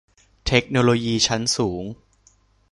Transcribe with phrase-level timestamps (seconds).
[0.47, 1.83] เทคโนโลยีชั้นสูง